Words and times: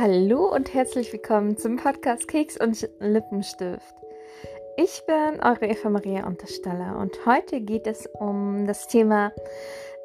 Hallo 0.00 0.54
und 0.54 0.74
herzlich 0.74 1.12
willkommen 1.12 1.56
zum 1.56 1.74
Podcast 1.74 2.28
Keks 2.28 2.56
und 2.56 2.88
Lippenstift. 3.00 3.96
Ich 4.76 5.02
bin 5.08 5.40
eure 5.42 5.66
Eva 5.66 5.90
Maria 5.90 6.24
Untersteller 6.24 6.96
und 7.00 7.26
heute 7.26 7.60
geht 7.60 7.88
es 7.88 8.08
um 8.20 8.64
das 8.68 8.86
Thema 8.86 9.32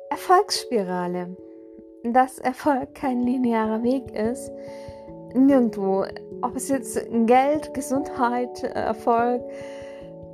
Erfolgsspirale. 0.09 1.37
Dass 2.05 2.39
Erfolg 2.39 2.95
kein 2.95 3.21
linearer 3.21 3.83
Weg 3.83 4.11
ist, 4.15 4.51
nirgendwo. 5.35 6.07
Ob 6.41 6.55
es 6.55 6.69
jetzt 6.69 6.99
Geld, 7.27 7.71
Gesundheit, 7.75 8.63
Erfolg, 8.63 9.43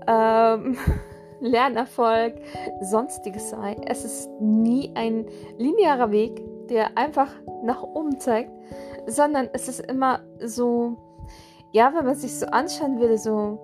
ähm, 0.07 0.77
Lernerfolg, 1.41 2.35
sonstiges 2.79 3.49
sei. 3.49 3.75
Es 3.87 4.05
ist 4.05 4.29
nie 4.39 4.93
ein 4.95 5.25
linearer 5.57 6.11
Weg, 6.11 6.41
der 6.69 6.97
einfach 6.97 7.33
nach 7.63 7.83
oben 7.83 8.19
zeigt, 8.19 8.51
sondern 9.07 9.49
es 9.53 9.67
ist 9.67 9.79
immer 9.81 10.19
so, 10.43 10.97
ja, 11.71 11.93
wenn 11.95 12.05
man 12.05 12.15
sich 12.15 12.37
so 12.37 12.45
anschauen 12.47 12.99
würde, 12.99 13.17
so 13.17 13.59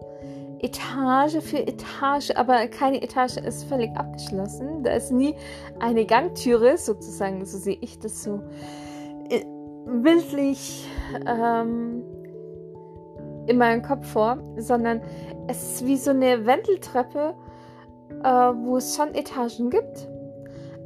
Etage 0.59 1.41
für 1.41 1.59
Etage, 1.59 2.31
aber 2.35 2.67
keine 2.67 3.01
Etage 3.01 3.37
ist 3.37 3.65
völlig 3.65 3.95
abgeschlossen. 3.95 4.83
Da 4.83 4.91
ist 4.91 5.11
nie 5.11 5.35
eine 5.79 6.05
Gangtüre, 6.05 6.77
sozusagen, 6.77 7.45
so 7.45 7.57
sehe 7.57 7.77
ich 7.81 7.99
das 7.99 8.23
so 8.23 8.41
äh, 9.29 9.43
bildlich 10.01 10.87
ähm, 11.27 12.03
in 13.47 13.57
meinem 13.57 13.81
Kopf 13.81 14.07
vor, 14.07 14.37
sondern 14.57 15.01
es 15.47 15.73
ist 15.73 15.85
wie 15.85 15.97
so 15.97 16.11
eine 16.11 16.45
Wendeltreppe, 16.45 17.35
äh, 18.23 18.27
wo 18.27 18.77
es 18.77 18.95
schon 18.95 19.13
Etagen 19.13 19.69
gibt, 19.69 20.07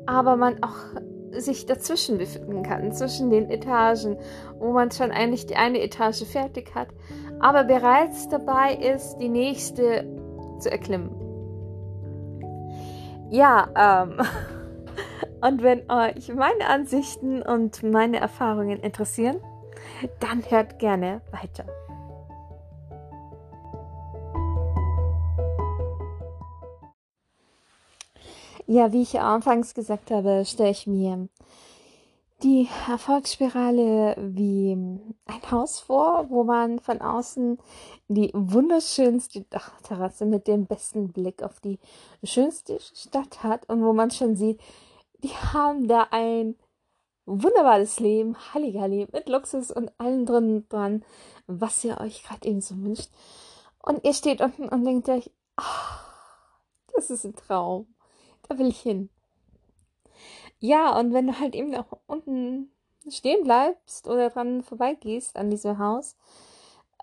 aber 0.05 0.35
man 0.35 0.61
auch 0.63 0.99
sich 1.37 1.65
dazwischen 1.65 2.17
befinden 2.17 2.63
kann, 2.63 2.91
zwischen 2.91 3.29
den 3.29 3.49
Etagen, 3.49 4.17
wo 4.59 4.71
man 4.71 4.91
schon 4.91 5.11
eigentlich 5.11 5.45
die 5.45 5.55
eine 5.55 5.81
Etage 5.81 6.23
fertig 6.23 6.73
hat, 6.75 6.89
aber 7.39 7.63
bereits 7.63 8.27
dabei 8.29 8.75
ist, 8.75 9.17
die 9.17 9.29
nächste 9.29 10.05
zu 10.59 10.71
erklimmen. 10.71 11.11
Ja, 13.29 14.03
ähm, 14.03 14.17
und 15.41 15.63
wenn 15.63 15.89
euch 15.89 16.33
meine 16.33 16.67
Ansichten 16.67 17.41
und 17.41 17.83
meine 17.83 18.19
Erfahrungen 18.19 18.79
interessieren, 18.79 19.37
dann 20.19 20.43
hört 20.49 20.79
gerne 20.79 21.21
weiter. 21.31 21.65
Ja, 28.71 28.93
wie 28.93 29.01
ich 29.01 29.19
anfangs 29.19 29.73
gesagt 29.73 30.11
habe, 30.11 30.45
stelle 30.45 30.69
ich 30.69 30.85
mir 30.85 31.27
die 32.43 32.69
Erfolgsspirale 32.87 34.15
wie 34.19 34.73
ein 34.73 35.51
Haus 35.51 35.79
vor, 35.79 36.29
wo 36.29 36.43
man 36.43 36.77
von 36.77 37.01
außen 37.01 37.57
die 38.09 38.29
wunderschönste 38.35 39.41
Dachterrasse 39.49 40.27
mit 40.27 40.47
dem 40.47 40.67
besten 40.67 41.11
Blick 41.11 41.41
auf 41.41 41.59
die 41.61 41.79
schönste 42.23 42.79
Stadt 42.79 43.41
hat 43.41 43.67
und 43.69 43.81
wo 43.81 43.91
man 43.91 44.11
schon 44.11 44.35
sieht, 44.35 44.61
die 45.23 45.29
haben 45.29 45.87
da 45.87 46.05
ein 46.11 46.55
wunderbares 47.25 47.99
Leben, 47.99 48.35
Halligalli, 48.53 49.07
mit 49.11 49.29
Luxus 49.29 49.71
und 49.71 49.91
allem 49.99 50.27
drin 50.27 50.57
und 50.57 50.71
dran, 50.71 51.03
was 51.47 51.83
ihr 51.83 51.99
euch 51.99 52.21
gerade 52.21 52.47
eben 52.47 52.61
so 52.61 52.77
wünscht. 52.77 53.09
Und 53.81 54.05
ihr 54.05 54.13
steht 54.13 54.41
unten 54.41 54.69
und 54.69 54.85
denkt 54.85 55.09
euch, 55.09 55.31
oh, 55.59 56.93
das 56.93 57.09
ist 57.09 57.25
ein 57.25 57.35
Traum 57.35 57.87
da 58.49 58.57
will 58.57 58.67
ich 58.67 58.81
hin. 58.81 59.09
Ja, 60.59 60.97
und 60.99 61.13
wenn 61.13 61.27
du 61.27 61.39
halt 61.39 61.55
eben 61.55 61.73
auch 61.75 61.99
unten 62.07 62.71
stehen 63.07 63.43
bleibst 63.43 64.07
oder 64.07 64.29
dran 64.29 64.61
vorbeigehst 64.61 65.37
an 65.37 65.49
diesem 65.49 65.79
Haus, 65.79 66.17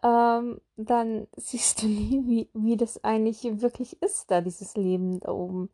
ähm, 0.02 0.60
dann 0.76 1.26
siehst 1.36 1.82
du 1.82 1.86
nie, 1.86 2.22
wie, 2.26 2.48
wie 2.52 2.76
das 2.76 3.02
eigentlich 3.04 3.60
wirklich 3.62 4.00
ist, 4.02 4.30
da 4.30 4.40
dieses 4.40 4.76
Leben 4.76 5.20
da 5.20 5.32
oben. 5.32 5.70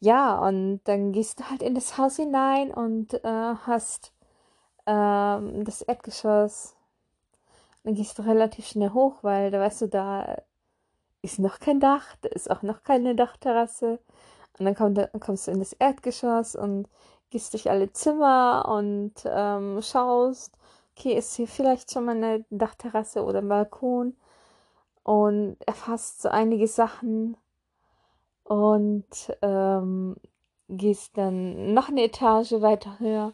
Ja, 0.00 0.38
und 0.46 0.80
dann 0.84 1.12
gehst 1.12 1.40
du 1.40 1.50
halt 1.50 1.62
in 1.62 1.74
das 1.74 1.96
Haus 1.98 2.16
hinein 2.16 2.72
und 2.72 3.14
äh, 3.24 3.54
hast 3.66 4.12
ähm, 4.86 5.64
das 5.64 5.82
Erdgeschoss. 5.82 6.74
Dann 7.84 7.94
gehst 7.94 8.18
du 8.18 8.22
relativ 8.22 8.66
schnell 8.66 8.90
hoch, 8.90 9.18
weil 9.22 9.50
da 9.50 9.60
weißt 9.60 9.82
du, 9.82 9.88
da 9.88 10.42
ist 11.22 11.38
noch 11.38 11.60
kein 11.60 11.80
Dach, 11.80 12.16
da 12.22 12.28
ist 12.30 12.50
auch 12.50 12.62
noch 12.62 12.82
keine 12.82 13.14
Dachterrasse. 13.14 14.00
Und 14.58 14.66
dann 14.66 14.74
komm, 14.74 14.94
kommst 15.20 15.46
du 15.46 15.50
in 15.50 15.58
das 15.58 15.72
Erdgeschoss 15.72 16.56
und 16.56 16.88
gehst 17.30 17.52
durch 17.54 17.70
alle 17.70 17.92
Zimmer 17.92 18.66
und 18.68 19.14
ähm, 19.24 19.80
schaust, 19.82 20.56
okay, 20.96 21.14
ist 21.14 21.34
hier 21.34 21.48
vielleicht 21.48 21.90
schon 21.90 22.04
mal 22.04 22.16
eine 22.16 22.44
Dachterrasse 22.50 23.24
oder 23.24 23.38
ein 23.38 23.48
Balkon 23.48 24.14
und 25.02 25.56
erfasst 25.66 26.22
so 26.22 26.28
einige 26.28 26.68
Sachen 26.68 27.36
und 28.44 29.06
ähm, 29.40 30.16
gehst 30.68 31.16
dann 31.16 31.74
noch 31.74 31.88
eine 31.88 32.04
Etage 32.04 32.52
weiter 32.60 32.98
höher. 32.98 33.32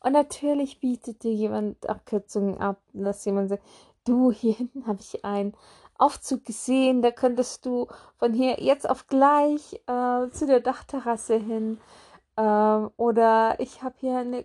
Und 0.00 0.12
natürlich 0.12 0.80
bietet 0.80 1.22
dir 1.24 1.32
jemand 1.32 1.88
Abkürzungen 1.88 2.58
ab, 2.58 2.80
dass 2.92 3.24
jemand 3.24 3.48
sagt, 3.48 3.64
du, 4.04 4.30
hier 4.30 4.54
hinten 4.54 4.86
habe 4.86 5.00
ich 5.00 5.24
ein 5.24 5.54
Aufzug 5.98 6.44
gesehen, 6.44 7.02
da 7.02 7.10
könntest 7.10 7.66
du 7.66 7.88
von 8.18 8.32
hier 8.32 8.60
jetzt 8.60 8.88
auf 8.88 9.06
gleich 9.08 9.74
äh, 9.86 10.30
zu 10.30 10.46
der 10.46 10.60
Dachterrasse 10.60 11.36
hin. 11.36 11.78
Ähm, 12.36 12.90
oder 12.96 13.56
ich 13.58 13.82
habe 13.82 13.96
hier 13.98 14.18
eine 14.18 14.44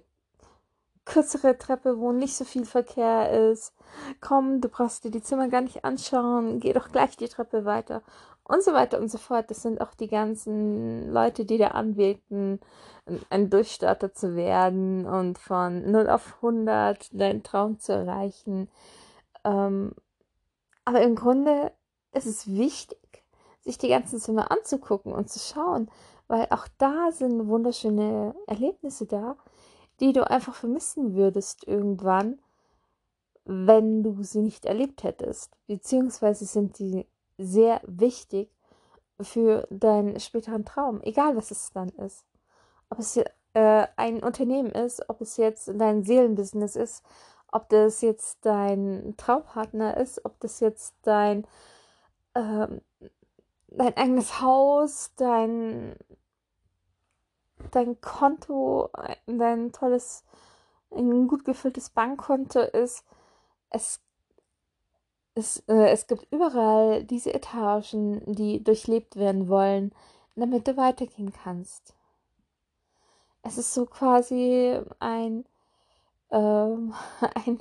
kürzere 1.06 1.58
Treppe, 1.58 2.00
wo 2.00 2.12
nicht 2.12 2.36
so 2.36 2.46
viel 2.46 2.66
Verkehr 2.66 3.52
ist. 3.52 3.74
Komm, 4.22 4.62
du 4.62 4.70
brauchst 4.70 5.04
dir 5.04 5.12
die 5.12 5.22
Zimmer 5.22 5.50
gar 5.50 5.62
nicht 5.62 5.86
anschauen, 5.86 6.60
geh 6.60 6.74
doch 6.74 6.92
gleich 6.92 7.18
die 7.18 7.28
Treppe 7.28 7.66
weiter. 7.66 8.02
Und 8.46 8.64
so 8.64 8.74
weiter 8.74 9.00
und 9.00 9.10
so 9.10 9.18
fort. 9.18 9.50
Das 9.50 9.62
sind 9.62 9.80
auch 9.80 9.94
die 9.94 10.08
ganzen 10.08 11.12
Leute, 11.12 11.46
die 11.46 11.58
da 11.58 11.70
anwählten, 11.70 12.60
ein 13.30 13.50
Durchstarter 13.50 14.14
zu 14.14 14.36
werden 14.36 15.06
und 15.06 15.38
von 15.38 15.90
0 15.92 16.10
auf 16.10 16.36
100 16.38 17.10
deinen 17.14 17.44
Traum 17.44 17.80
zu 17.80 17.94
erreichen. 17.94 18.70
Ähm, 19.46 19.94
aber 20.86 21.02
im 21.02 21.16
Grunde 21.16 21.72
ist 22.14 22.26
es 22.26 22.48
wichtig, 22.48 23.24
sich 23.62 23.78
die 23.78 23.90
ganzen 23.90 24.20
Zimmer 24.20 24.52
anzugucken 24.52 25.14
und 25.14 25.30
zu 25.30 25.40
schauen, 25.40 25.90
weil 26.28 26.48
auch 26.50 26.68
da 26.78 27.12
sind 27.12 27.48
wunderschöne 27.48 28.36
Erlebnisse 28.48 29.06
da, 29.06 29.38
die 30.00 30.14
du 30.14 30.30
einfach 30.30 30.56
vermissen 30.56 31.16
würdest 31.16 31.68
irgendwann, 31.68 32.40
wenn 33.46 34.04
du 34.04 34.24
sie 34.24 34.42
nicht 34.42 34.66
erlebt 34.66 35.04
hättest. 35.04 35.52
Beziehungsweise 35.68 36.46
sind 36.46 36.80
die 36.80 37.06
sehr 37.38 37.82
wichtig 37.86 38.50
für 39.20 39.68
deinen 39.70 40.20
späteren 40.20 40.66
Traum, 40.66 41.02
egal 41.02 41.36
was 41.36 41.52
es 41.52 41.72
dann 41.72 41.90
ist. 41.90 42.26
Ob 42.90 43.00
es 43.00 43.18
äh, 43.54 43.88
ein 43.96 44.24
Unternehmen 44.24 44.72
ist, 44.72 45.08
ob 45.10 45.22
es 45.22 45.38
jetzt 45.38 45.72
dein 45.76 46.04
Seelenbusiness 46.04 46.76
ist, 46.76 47.04
ob 47.54 47.70
das 47.70 48.02
jetzt 48.02 48.40
dein 48.46 49.16
Traumpartner 49.18 49.98
ist, 49.98 50.26
ob 50.26 50.40
das 50.40 50.60
jetzt 50.60 50.96
dein, 51.04 51.46
ähm, 52.36 52.82
dein 53.68 53.96
eigenes 53.96 54.42
Haus, 54.42 55.12
dein, 55.16 55.96
dein 57.72 58.00
Konto, 58.02 58.90
dein 59.28 59.72
tolles, 59.72 60.24
ein 60.92 61.28
gut 61.28 61.46
gefülltes 61.46 61.90
Bankkonto 61.90 62.60
ist. 62.60 63.04
Es, 63.70 64.02
es, 65.36 65.60
äh, 65.68 65.90
es 65.90 66.08
gibt 66.08 66.28
überall 66.32 67.04
diese 67.04 67.34
Etagen, 67.34 68.22
die 68.34 68.64
durchlebt 68.64 69.16
werden 69.16 69.48
wollen, 69.48 69.94
damit 70.36 70.68
du 70.68 70.78
weitergehen 70.78 71.32
kannst. 71.32 71.96
Es 73.44 73.58
ist 73.58 73.74
so 73.74 73.86
quasi 73.86 74.80
ein 75.00 75.46
ähm, 76.34 76.94
ein, 77.46 77.60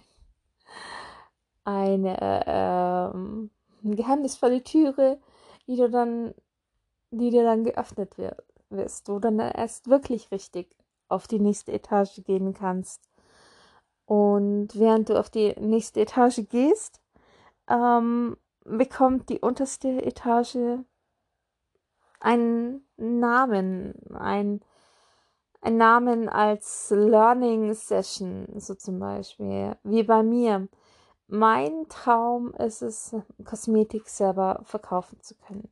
eine 1.64 2.42
ähm, 2.46 3.50
geheimnisvolle 3.82 4.64
Türe, 4.64 5.20
die 5.66 5.76
du 5.76 5.88
dann, 5.88 6.34
die 7.10 7.30
dir 7.30 7.44
dann 7.44 7.64
geöffnet 7.64 8.18
wird, 8.18 8.42
wirst, 8.70 9.08
wo 9.08 9.14
du 9.14 9.20
dann 9.20 9.38
erst 9.38 9.88
wirklich 9.88 10.30
richtig 10.32 10.74
auf 11.08 11.28
die 11.28 11.38
nächste 11.38 11.72
Etage 11.72 12.24
gehen 12.24 12.54
kannst. 12.54 13.08
Und 14.06 14.68
während 14.74 15.08
du 15.08 15.18
auf 15.18 15.30
die 15.30 15.54
nächste 15.60 16.00
Etage 16.00 16.40
gehst, 16.48 17.00
ähm, 17.68 18.36
bekommt 18.64 19.28
die 19.28 19.40
unterste 19.40 20.02
Etage 20.04 20.78
einen 22.20 22.86
Namen, 22.96 23.94
ein 24.14 24.60
ein 25.62 25.76
Namen 25.76 26.28
als 26.28 26.90
Learning 26.90 27.72
Session, 27.72 28.46
so 28.56 28.74
zum 28.74 28.98
Beispiel, 28.98 29.76
wie 29.84 30.02
bei 30.02 30.22
mir. 30.22 30.68
Mein 31.28 31.88
Traum 31.88 32.52
ist 32.54 32.82
es, 32.82 33.14
Kosmetik 33.44 34.08
selber 34.08 34.60
verkaufen 34.64 35.20
zu 35.22 35.34
können. 35.36 35.68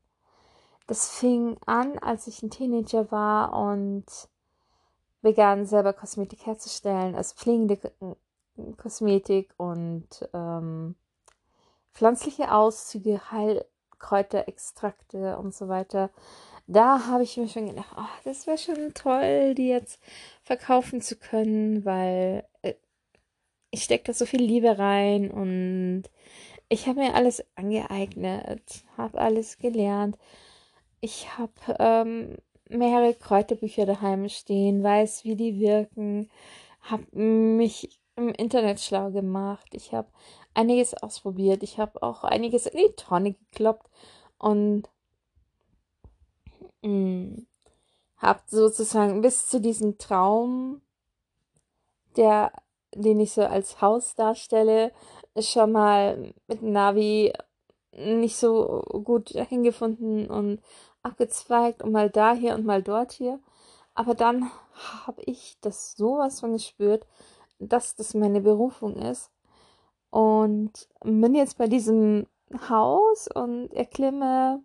Das 0.87 1.11
fing 1.11 1.59
an, 1.67 1.99
als 1.99 2.29
ich 2.29 2.43
ein 2.43 2.51
Teenager 2.51 3.11
war 3.11 3.53
und 3.53 4.05
begann 5.23 5.67
selber 5.67 5.93
Kosmetik 5.93 6.47
herzustellen, 6.47 7.15
als 7.15 7.33
pflegende 7.33 7.79
Kosmetik 8.77 9.53
und 9.57 10.09
ähm, 10.33 10.95
pflanzliche 11.93 12.53
Auszüge, 12.53 13.21
Heilkräuterextrakte 13.31 15.37
und 15.37 15.55
so 15.55 15.69
weiter. 15.69 16.11
Da 16.71 17.07
habe 17.09 17.25
ich 17.25 17.37
mir 17.37 17.49
schon 17.49 17.67
gedacht, 17.67 17.93
oh, 17.97 18.05
das 18.25 18.47
wäre 18.47 18.57
schon 18.57 18.95
toll, 18.95 19.55
die 19.57 19.69
jetzt 19.69 20.01
verkaufen 20.45 21.01
zu 21.01 21.17
können, 21.17 21.85
weil 21.85 22.47
äh, 22.63 22.75
ich 23.73 23.83
stecke 23.83 24.05
da 24.05 24.13
so 24.13 24.25
viel 24.25 24.41
Liebe 24.41 24.79
rein 24.79 25.33
und 25.33 26.05
ich 26.69 26.87
habe 26.87 27.01
mir 27.01 27.15
alles 27.15 27.45
angeeignet, 27.57 28.85
habe 28.97 29.19
alles 29.21 29.59
gelernt. 29.59 30.17
Ich 31.01 31.37
habe 31.39 31.53
ähm, 31.81 32.37
mehrere 32.69 33.15
Kräuterbücher 33.15 33.85
daheim 33.87 34.29
stehen, 34.29 34.85
weiß, 34.85 35.25
wie 35.25 35.35
die 35.35 35.59
wirken, 35.59 36.31
habe 36.83 37.05
mich 37.17 38.01
im 38.15 38.29
Internet 38.31 38.81
schlau 38.81 39.11
gemacht. 39.11 39.75
Ich 39.75 39.93
habe 39.93 40.09
einiges 40.55 40.95
ausprobiert. 40.95 41.65
Ich 41.65 41.79
habe 41.81 42.01
auch 42.05 42.23
einiges 42.23 42.67
in 42.67 42.79
die 42.79 42.95
Tonne 42.97 43.33
gekloppt 43.33 43.91
und 44.39 44.89
mm, 46.83 47.47
habe 48.17 48.41
sozusagen 48.47 49.21
bis 49.23 49.49
zu 49.49 49.61
diesem 49.61 49.99
Traum, 49.99 50.81
der, 52.17 52.53
den 52.95 53.21
ich 53.21 53.33
so 53.33 53.43
als 53.43 53.81
Haus 53.81 54.15
darstelle, 54.15 54.93
schon 55.39 55.73
mal 55.73 56.33
mit 56.47 56.63
Navi 56.63 57.33
nicht 57.93 58.37
so 58.37 58.83
gut 59.05 59.31
hingefunden 59.31 60.29
und 60.29 60.61
abgezweigt 61.03 61.83
und 61.83 61.93
mal 61.93 62.11
da 62.11 62.35
hier 62.35 62.55
und 62.55 62.65
mal 62.65 62.83
dort 62.83 63.13
hier. 63.13 63.41
Aber 63.95 64.15
dann 64.15 64.51
habe 65.05 65.23
ich 65.23 65.57
das 65.61 65.95
sowas 65.97 66.41
von 66.41 66.53
gespürt, 66.53 67.07
dass 67.59 67.95
das 67.95 68.15
meine 68.15 68.41
Berufung 68.41 68.97
ist. 68.97 69.31
Und 70.11 70.89
bin 71.03 71.35
jetzt 71.35 71.59
bei 71.59 71.69
diesem 71.69 72.27
Haus 72.69 73.29
und 73.33 73.73
erklimme 73.73 74.63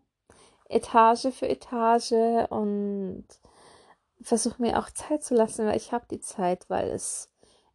Etage 0.69 1.27
für 1.31 1.47
Etage 1.47 2.47
und 2.50 3.25
versuche 4.21 4.62
mir 4.62 4.79
auch 4.79 4.89
Zeit 4.89 5.23
zu 5.23 5.35
lassen, 5.35 5.65
weil 5.65 5.77
ich 5.77 5.91
habe 5.91 6.06
die 6.09 6.19
Zeit, 6.19 6.69
weil 6.69 6.89
es 6.89 7.29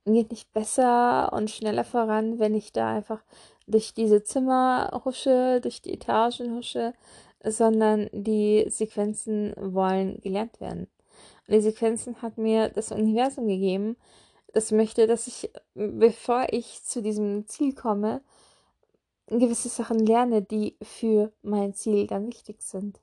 geht 0.04 0.30
nicht 0.30 0.52
besser 0.52 1.32
und 1.32 1.50
schneller 1.50 1.84
voran, 1.84 2.38
wenn 2.38 2.54
ich 2.54 2.72
da 2.72 2.94
einfach 2.94 3.22
durch 3.66 3.94
diese 3.94 4.24
Zimmer 4.24 5.02
husche, 5.04 5.60
durch 5.60 5.82
die 5.82 5.92
Etagen 5.92 6.56
husche, 6.56 6.94
sondern 7.44 8.08
die 8.12 8.66
Sequenzen 8.68 9.54
wollen 9.56 10.20
gelernt 10.20 10.60
werden. 10.60 10.88
Und 11.46 11.54
die 11.54 11.60
Sequenzen 11.60 12.20
hat 12.22 12.38
mir 12.38 12.68
das 12.68 12.92
Universum 12.92 13.46
gegeben, 13.46 13.96
das 14.52 14.72
möchte, 14.72 15.06
dass 15.06 15.26
ich, 15.28 15.50
bevor 15.74 16.46
ich 16.50 16.82
zu 16.82 17.02
diesem 17.02 17.46
Ziel 17.46 17.74
komme, 17.74 18.20
gewisse 19.38 19.68
Sachen 19.68 20.04
lerne, 20.04 20.42
die 20.42 20.76
für 20.82 21.32
mein 21.42 21.74
Ziel 21.74 22.06
dann 22.06 22.26
wichtig 22.26 22.62
sind. 22.62 23.00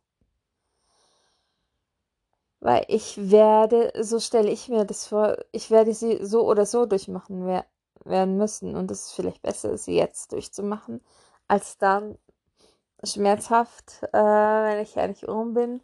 Weil 2.60 2.86
ich 2.88 3.32
werde, 3.32 3.94
so 4.02 4.20
stelle 4.20 4.50
ich 4.50 4.68
mir 4.68 4.84
das 4.84 5.08
vor, 5.08 5.38
ich 5.52 5.70
werde 5.72 5.94
sie 5.94 6.26
so 6.26 6.48
oder 6.48 6.66
so 6.66 6.86
durchmachen 6.86 7.46
werden 8.04 8.38
müssen. 8.38 8.76
Und 8.76 8.92
es 8.92 9.08
ist 9.08 9.14
vielleicht 9.14 9.42
besser, 9.42 9.78
sie 9.78 9.96
jetzt 9.96 10.32
durchzumachen, 10.32 11.02
als 11.48 11.78
dann 11.78 12.18
schmerzhaft, 13.04 14.04
äh, 14.12 14.18
wenn 14.18 14.80
ich 14.82 14.98
eigentlich 14.98 15.28
rum 15.28 15.54
bin, 15.54 15.82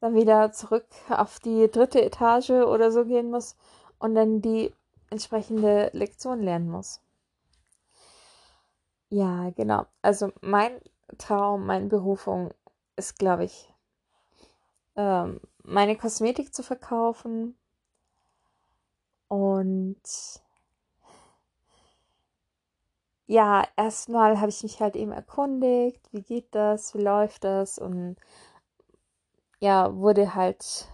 dann 0.00 0.14
wieder 0.14 0.52
zurück 0.52 0.86
auf 1.10 1.40
die 1.40 1.70
dritte 1.70 2.02
Etage 2.02 2.50
oder 2.50 2.90
so 2.92 3.04
gehen 3.04 3.30
muss 3.30 3.56
und 3.98 4.14
dann 4.14 4.40
die 4.40 4.72
entsprechende 5.10 5.90
Lektion 5.92 6.42
lernen 6.42 6.70
muss. 6.70 7.00
Ja, 9.10 9.50
genau. 9.50 9.86
Also 10.02 10.32
mein 10.40 10.80
Traum, 11.18 11.66
meine 11.66 11.86
Berufung 11.86 12.52
ist, 12.96 13.18
glaube 13.18 13.44
ich, 13.44 13.72
ähm, 14.96 15.40
meine 15.64 15.96
Kosmetik 15.96 16.54
zu 16.54 16.62
verkaufen 16.62 17.56
und 19.30 20.02
ja, 23.26 23.66
erstmal 23.76 24.38
habe 24.40 24.50
ich 24.50 24.62
mich 24.62 24.80
halt 24.80 24.94
eben 24.96 25.12
erkundigt, 25.12 26.00
wie 26.12 26.22
geht 26.22 26.54
das, 26.54 26.94
wie 26.94 27.00
läuft 27.02 27.44
das 27.44 27.78
und 27.78 28.16
ja, 29.60 29.94
wurde 29.96 30.34
halt 30.34 30.88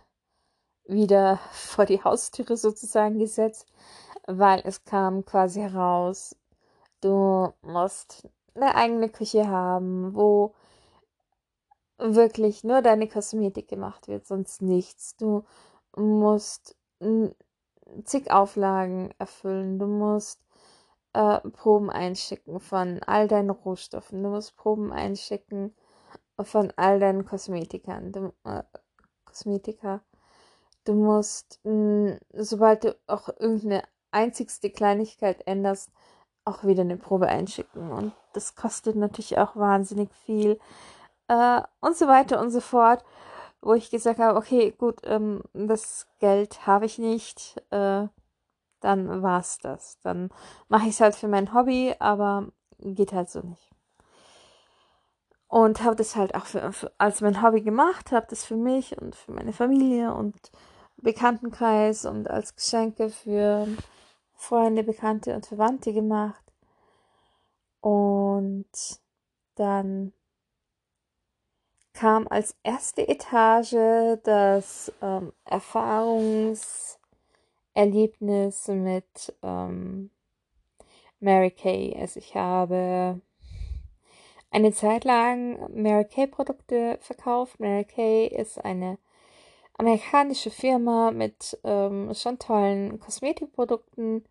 wieder 0.87 1.39
vor 1.53 1.87
die 1.87 2.03
Haustüre 2.05 2.57
sozusagen 2.57 3.19
gesetzt, 3.19 3.69
weil 4.27 4.63
es 4.65 4.85
kam 4.85 5.25
quasi 5.25 5.61
heraus, 5.63 6.37
du 7.01 7.53
musst 7.63 8.29
eine 8.55 8.75
eigene 8.75 9.09
Küche 9.09 9.49
haben, 9.49 10.15
wo 10.15 10.55
wirklich 11.99 12.65
nur 12.65 12.83
deine 12.83 13.09
Kosmetik 13.09 13.69
gemacht 13.69 14.09
wird, 14.09 14.27
sonst 14.27 14.63
nichts. 14.63 15.17
Du 15.17 15.45
musst 15.97 16.77
zig 18.05 18.31
Auflagen 18.31 19.15
erfüllen, 19.19 19.79
du 19.79 19.87
musst 19.87 20.41
äh, 21.17 21.41
Proben 21.51 21.91
einschicken 21.91 22.61
von 22.61 23.01
all 23.07 23.29
deinen 23.29 23.51
Rohstoffen. 23.51 24.23
Du 24.23 24.29
musst 24.29 24.57
Proben 24.57 24.93
einschicken 24.93 25.75
von 26.41 26.73
all 26.77 27.01
deinen 27.01 27.25
Kosmetikern. 27.25 28.13
Du, 28.13 28.33
äh, 28.45 28.63
Kosmetika. 29.25 30.03
Du 30.85 30.95
musst, 30.95 31.61
mh, 31.65 32.19
sobald 32.35 32.85
du 32.85 32.97
auch 33.07 33.29
irgendeine 33.29 33.83
einzigste 34.11 34.71
Kleinigkeit 34.71 35.47
änderst, 35.47 35.91
auch 36.47 36.65
wieder 36.65 36.83
eine 36.83 36.97
Probe 36.97 37.29
einschicken. 37.29 37.91
Und 37.91 38.13
das 38.33 38.55
kostet 38.55 38.97
natürlich 38.97 39.37
auch 39.39 39.57
wahnsinnig 39.57 40.11
viel. 40.25 40.59
Äh, 41.29 41.61
und 41.81 41.97
so 41.97 42.07
weiter 42.07 42.41
und 42.41 42.51
so 42.51 42.61
fort. 42.61 43.05
Wo 43.61 43.75
ich 43.75 43.91
gesagt 43.91 44.21
habe, 44.21 44.39
okay, 44.39 44.73
gut, 44.79 45.01
ähm, 45.05 45.43
das 45.53 46.07
Geld 46.21 46.67
habe 46.67 46.87
ich 46.87 46.99
nicht. 46.99 47.63
Äh, 47.71 48.07
dann 48.81 49.23
war's 49.23 49.59
das. 49.59 49.99
Dann 50.01 50.31
mache 50.69 50.85
ich 50.85 50.95
es 50.95 51.01
halt 51.01 51.17
für 51.17 51.29
mein 51.29 51.53
Hobby, 51.53 51.95
aber 51.99 52.49
geht 52.79 53.13
halt 53.13 53.29
so 53.29 53.41
nicht. 53.41 53.71
Und 55.49 55.83
habe 55.83 55.97
das 55.97 56.17
halt 56.17 56.35
auch 56.35 56.45
für, 56.47 56.73
für, 56.73 56.93
als 56.99 57.21
mein 57.21 57.43
Hobby 57.43 57.63
gemacht, 57.63 58.13
habe 58.13 58.27
das 58.29 58.45
für 58.45 58.57
mich 58.57 59.01
und 59.01 59.15
für 59.15 59.33
meine 59.33 59.53
Familie 59.53 60.13
und 60.13 60.35
Bekanntenkreis 60.99 62.05
und 62.05 62.29
als 62.29 62.55
Geschenke 62.57 63.11
für 63.11 63.67
Freunde, 64.37 64.85
Bekannte 64.85 65.35
und 65.35 65.47
Verwandte 65.47 65.93
gemacht. 65.93 66.45
Und 67.81 68.67
dann 69.57 70.13
kam 71.93 72.29
als 72.29 72.55
erste 72.63 73.09
Etage 73.09 74.19
das 74.23 74.93
ähm, 75.03 75.33
Erfahrungs- 75.45 76.99
Erlebnis 77.77 78.69
mit 78.69 79.35
ähm, 79.43 80.11
Mary 81.21 81.51
Kay. 81.51 81.95
Also 82.01 82.19
ich 82.19 82.35
habe 82.35 83.21
eine 84.51 84.73
Zeit 84.73 85.05
lang 85.05 85.59
Mary 85.75 86.07
Kay 86.07 86.27
Produkte 86.27 86.99
verkauft. 87.03 87.61
Mary 87.61 87.85
Kay 87.85 88.29
ist 88.29 88.65
eine 88.65 88.99
amerikanische 89.79 90.51
Firma 90.51 91.11
mit 91.11 91.59
ähm, 91.65 92.13
schon 92.15 92.39
tollen 92.39 92.99
Kosmetikprodukten. 93.01 94.25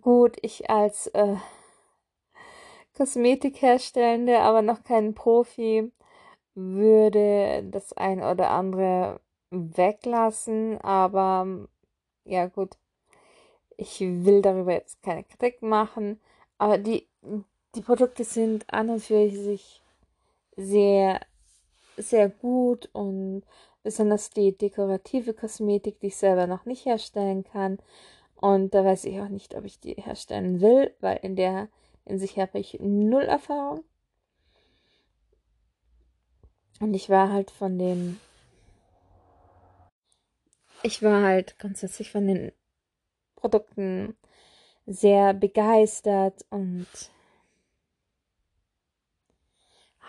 Gut, 0.00 0.36
ich 0.42 0.70
als 0.70 1.08
äh, 1.08 1.36
Kosmetikherstellende, 2.96 4.40
aber 4.40 4.62
noch 4.62 4.84
kein 4.84 5.14
Profi, 5.14 5.90
würde 6.54 7.64
das 7.70 7.92
ein 7.92 8.22
oder 8.22 8.50
andere 8.50 9.20
weglassen, 9.50 10.80
aber 10.80 11.68
ja 12.24 12.46
gut, 12.46 12.76
ich 13.76 14.00
will 14.00 14.42
darüber 14.42 14.72
jetzt 14.72 15.02
keine 15.02 15.22
Kritik 15.22 15.62
machen, 15.62 16.20
aber 16.58 16.78
die, 16.78 17.08
die 17.76 17.80
Produkte 17.80 18.24
sind 18.24 18.66
an 18.72 18.90
und 18.90 19.00
für 19.00 19.30
sich 19.30 19.82
sehr, 20.56 21.20
sehr 21.96 22.28
gut 22.28 22.88
und 22.92 23.44
besonders 23.88 24.28
die 24.28 24.52
dekorative 24.52 25.32
Kosmetik, 25.32 25.98
die 26.00 26.08
ich 26.08 26.16
selber 26.18 26.46
noch 26.46 26.66
nicht 26.66 26.84
herstellen 26.84 27.42
kann. 27.42 27.78
Und 28.36 28.74
da 28.74 28.84
weiß 28.84 29.06
ich 29.06 29.18
auch 29.18 29.30
nicht, 29.30 29.54
ob 29.54 29.64
ich 29.64 29.80
die 29.80 29.94
herstellen 29.94 30.60
will, 30.60 30.94
weil 31.00 31.18
in 31.22 31.36
der 31.36 31.68
Hinsicht 32.04 32.36
habe 32.36 32.58
ich 32.58 32.76
null 32.80 33.22
Erfahrung. 33.22 33.82
Und 36.80 36.92
ich 36.92 37.08
war 37.08 37.32
halt 37.32 37.50
von 37.50 37.78
dem 37.78 38.20
ich 40.82 41.02
war 41.02 41.22
halt 41.22 41.58
grundsätzlich 41.58 42.12
von 42.12 42.26
den 42.26 42.52
Produkten 43.36 44.18
sehr 44.84 45.32
begeistert 45.32 46.44
und 46.50 46.86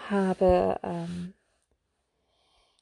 habe, 0.10 0.80
ähm, 0.84 1.34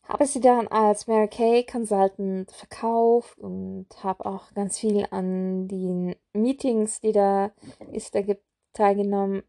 habe 0.07 0.25
sie 0.25 0.39
dann 0.39 0.67
als 0.67 1.07
Mary 1.07 1.27
Kay 1.27 1.65
Consultant 1.65 2.51
verkauft 2.51 3.37
und 3.39 3.87
habe 4.03 4.25
auch 4.25 4.53
ganz 4.53 4.79
viel 4.79 5.05
an 5.11 5.67
den 5.67 6.15
Meetings, 6.33 7.01
die 7.01 7.11
da 7.11 7.51
ist, 7.91 8.15
da 8.15 8.21
gibt, 8.21 8.43
teilgenommen. 8.73 9.43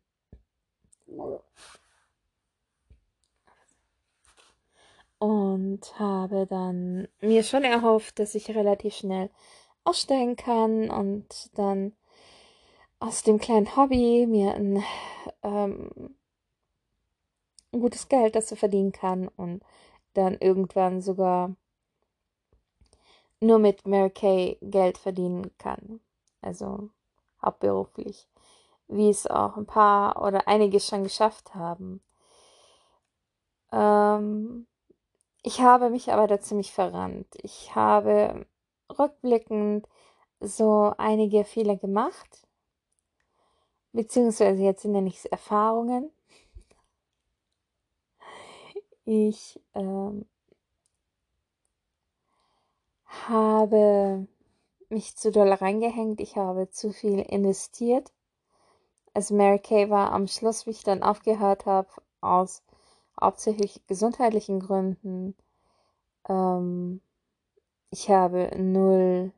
Und 5.19 5.99
habe 5.99 6.47
dann 6.47 7.09
mir 7.21 7.43
schon 7.43 7.65
erhofft, 7.65 8.19
dass 8.19 8.35
ich 8.35 8.51
relativ 8.51 8.95
schnell 8.95 9.31
aussteigen 9.85 10.37
kann 10.37 10.91
und 10.91 11.51
dann 11.55 11.93
aus 13.01 13.23
dem 13.23 13.39
kleinen 13.39 13.77
Hobby 13.77 14.27
mir 14.27 14.55
ein, 14.55 14.83
ähm, 15.43 16.17
ein 17.73 17.81
gutes 17.81 18.09
Geld 18.09 18.35
dazu 18.37 18.57
verdienen 18.57 18.93
kann 18.93 19.29
und 19.29 19.63
dann 20.15 20.37
irgendwann 20.39 21.01
sogar 21.01 21.55
nur 23.41 23.59
mit 23.59 23.87
Mary 23.87 24.11
Kay 24.11 24.59
Geld 24.61 24.99
verdienen 24.99 25.51
kann. 25.59 26.01
Also 26.41 26.91
hauptberuflich. 27.43 28.29
Wie 28.89 29.11
es 29.11 29.27
auch 29.27 29.57
ein 29.57 29.67
paar 29.67 30.23
oder 30.23 30.49
einige 30.49 30.81
schon 30.81 31.05
geschafft 31.05 31.55
haben. 31.55 32.01
Ähm, 33.71 34.67
ich 35.43 35.61
habe 35.61 35.91
mich 35.91 36.13
aber 36.13 36.27
da 36.27 36.41
ziemlich 36.41 36.73
verrannt. 36.73 37.29
Ich 37.43 37.75
habe 37.75 38.47
rückblickend 38.99 39.87
so 40.41 40.95
einige 40.97 41.45
Fehler 41.45 41.77
gemacht. 41.77 42.47
Beziehungsweise 43.93 44.63
jetzt 44.63 44.85
nenne 44.85 45.09
ich 45.09 45.17
es 45.17 45.25
Erfahrungen. 45.27 46.11
Ich 49.11 49.59
ähm, 49.73 50.27
habe 53.07 54.27
mich 54.91 55.17
zu 55.17 55.33
doll 55.33 55.51
reingehängt. 55.51 56.21
Ich 56.21 56.37
habe 56.37 56.69
zu 56.69 56.93
viel 56.93 57.21
investiert. 57.21 58.13
Also 59.15 59.35
Mary 59.35 59.61
Kay 59.61 59.89
war 59.89 60.13
am 60.13 60.27
Schluss, 60.29 60.67
wie 60.67 60.73
ich 60.73 60.85
dann 60.85 61.03
aufgehört 61.03 61.65
habe, 61.65 61.89
aus 62.21 62.63
hauptsächlich 63.19 63.81
gesundheitlichen 63.87 64.61
Gründen. 64.61 65.35
Ähm, 66.29 67.01
ich 67.89 68.11
habe 68.11 68.51
null 68.59 69.33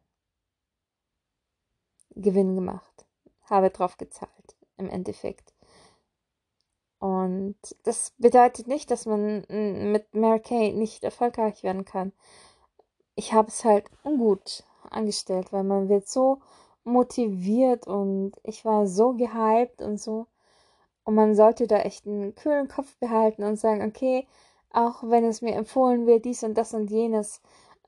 Gewinn 2.16 2.56
gemacht, 2.56 3.06
habe 3.44 3.70
drauf 3.70 3.98
gezahlt 3.98 4.56
im 4.78 4.88
Endeffekt. 4.88 5.54
Und 7.00 7.56
das 7.84 8.12
bedeutet 8.18 8.68
nicht, 8.68 8.90
dass 8.90 9.06
man 9.06 9.44
mit 9.48 10.14
Mary 10.14 10.40
Kay 10.40 10.72
nicht 10.72 11.02
erfolgreich 11.02 11.62
werden 11.62 11.86
kann. 11.86 12.12
Ich 13.16 13.32
habe 13.32 13.48
es 13.48 13.64
halt 13.64 13.86
ungut 14.04 14.64
angestellt, 14.90 15.52
weil 15.52 15.64
man 15.64 15.88
wird 15.88 16.06
so 16.06 16.40
motiviert 16.84 17.86
und 17.86 18.32
ich 18.42 18.64
war 18.64 18.86
so 18.86 19.14
gehypt 19.14 19.80
und 19.80 19.98
so. 19.98 20.26
Und 21.04 21.14
man 21.14 21.34
sollte 21.34 21.66
da 21.66 21.78
echt 21.78 22.06
einen 22.06 22.34
kühlen 22.34 22.68
Kopf 22.68 22.94
behalten 22.98 23.44
und 23.44 23.56
sagen, 23.56 23.82
okay, 23.82 24.26
auch 24.70 25.02
wenn 25.02 25.24
es 25.24 25.40
mir 25.40 25.54
empfohlen 25.54 26.06
wird, 26.06 26.26
dies 26.26 26.42
und 26.44 26.54
das 26.54 26.74
und 26.74 26.90
jenes 26.90 27.40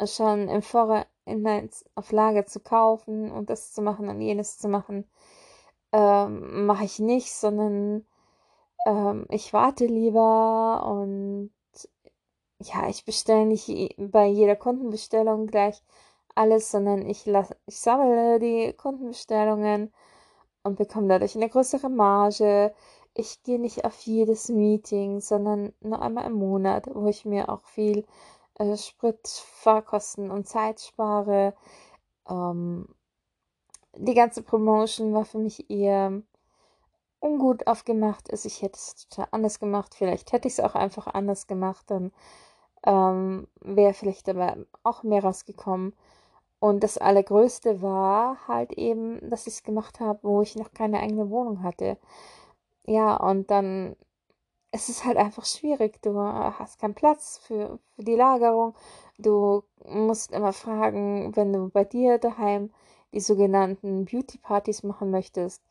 schon 0.07 0.49
im 0.49 0.63
Vorhinein 0.63 1.71
auf 1.95 2.13
Lager 2.13 2.47
zu 2.47 2.61
kaufen 2.61 3.31
und 3.31 3.51
das 3.51 3.73
zu 3.73 3.83
machen 3.83 4.09
und 4.09 4.21
jenes 4.23 4.59
zu 4.59 4.69
machen, 4.69 5.05
ähm, 5.93 6.65
mache 6.67 6.85
ich 6.85 6.99
nicht, 6.99 7.33
sondern 7.33 8.07
ähm, 8.87 9.27
ich 9.31 9.53
warte 9.53 9.87
lieber 9.87 10.85
und 10.87 11.53
ja, 12.61 12.89
ich 12.89 13.05
bestelle 13.05 13.47
nicht 13.47 13.69
bei 13.99 14.27
jeder 14.27 14.57
Kundenbestellung 14.57 15.47
gleich 15.47 15.83
alles, 16.35 16.71
sondern 16.71 17.07
ich, 17.09 17.27
lass, 17.27 17.51
ich 17.67 17.79
sammle 17.81 18.39
die 18.39 18.73
Kundenbestellungen 18.75 19.93
und 20.63 20.77
bekomme 20.77 21.09
dadurch 21.09 21.37
eine 21.37 21.49
größere 21.49 21.91
Marge. 21.91 22.75
Ich 23.15 23.43
gehe 23.43 23.59
nicht 23.61 23.85
auf 23.85 24.01
jedes 24.03 24.49
Meeting, 24.49 25.21
sondern 25.21 25.73
nur 25.81 26.01
einmal 26.01 26.27
im 26.27 26.35
Monat, 26.35 26.87
wo 26.93 27.09
ich 27.09 27.25
mir 27.25 27.49
auch 27.51 27.63
viel 27.65 28.07
äh, 28.59 28.77
Sprit, 28.77 29.27
Fahrkosten 29.29 30.31
und 30.31 30.49
Zeit 30.49 30.81
spare. 30.81 31.55
Ähm, 32.29 32.89
die 33.97 34.15
ganze 34.15 34.43
Promotion 34.43 35.13
war 35.13 35.25
für 35.25 35.39
mich 35.39 35.69
eher 35.71 36.23
ungut 37.23 37.67
aufgemacht 37.67 38.29
ist. 38.29 38.45
Ich 38.45 38.63
hätte 38.63 38.77
es 38.77 39.07
total 39.09 39.29
anders 39.31 39.61
gemacht. 39.61 39.95
Vielleicht 39.95 40.33
hätte 40.33 40.49
ich 40.49 40.55
es 40.55 40.61
auch 40.61 40.75
einfach 40.75 41.07
anders 41.07 41.47
gemacht. 41.47 41.85
Dann 41.91 42.13
ähm, 42.85 43.47
wäre 43.61 43.95
vielleicht 43.95 44.29
aber 44.29 44.57
auch 44.83 45.03
mehr 45.03 45.23
rausgekommen. 45.23 45.95
Und 46.61 46.85
das 46.85 46.99
Allergrößte 46.99 47.83
war 47.83 48.47
halt 48.47 48.73
eben, 48.73 49.29
dass 49.29 49.47
ich 49.47 49.55
es 49.55 49.63
gemacht 49.65 50.01
habe, 50.01 50.21
wo 50.23 50.43
ich 50.43 50.57
noch 50.57 50.73
keine 50.73 51.01
eigene 51.01 51.31
Wohnung 51.31 51.63
hatte. 51.63 51.99
Ja, 52.87 53.17
und 53.17 53.51
dann 53.51 53.97
ist 54.73 54.89
es 54.89 55.05
halt 55.05 55.17
einfach 55.17 55.45
schwierig. 55.45 56.01
Du 56.03 56.19
hast 56.19 56.81
keinen 56.81 56.95
Platz 56.95 57.39
für, 57.43 57.79
für 57.95 58.05
die 58.05 58.15
Lagerung. 58.15 58.75
Du 59.19 59.63
musst 59.85 60.33
immer 60.33 60.53
fragen, 60.53 61.35
wenn 61.37 61.53
du 61.53 61.69
bei 61.69 61.85
dir 61.85 62.19
daheim 62.19 62.71
die 63.13 63.21
sogenannten 63.21 64.07
Beauty-Partys 64.07 64.83
machen 64.85 65.11
möchtest, 65.11 65.63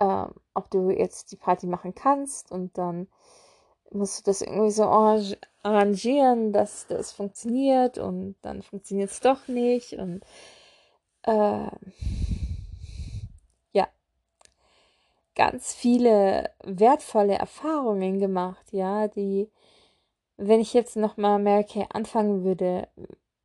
äh, 0.00 0.24
ob 0.54 0.70
du 0.70 0.90
jetzt 0.90 1.30
die 1.30 1.36
Party 1.36 1.66
machen 1.66 1.94
kannst 1.94 2.50
und 2.50 2.76
dann 2.76 3.06
musst 3.92 4.20
du 4.20 4.30
das 4.30 4.42
irgendwie 4.42 4.70
so 4.70 4.84
arrangieren, 5.62 6.52
dass 6.52 6.86
das 6.86 7.12
funktioniert 7.12 7.98
und 7.98 8.36
dann 8.42 8.62
funktioniert 8.62 9.10
es 9.10 9.20
doch 9.20 9.46
nicht 9.48 9.94
und 9.94 10.24
äh, 11.22 11.70
ja, 13.72 13.88
ganz 15.34 15.74
viele 15.74 16.50
wertvolle 16.64 17.34
Erfahrungen 17.34 18.20
gemacht, 18.20 18.72
ja, 18.72 19.08
die, 19.08 19.50
wenn 20.36 20.60
ich 20.60 20.72
jetzt 20.72 20.96
nochmal 20.96 21.38
Mary 21.38 21.86
anfangen 21.92 22.44
würde, 22.44 22.88